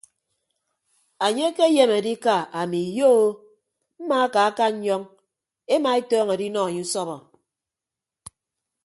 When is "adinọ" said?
6.35-6.61